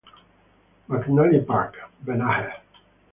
[0.89, 2.55] McNally Park, Banagher.